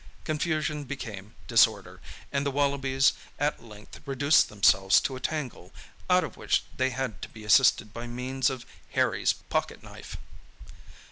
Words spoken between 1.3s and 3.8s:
disorder, and the wallabies at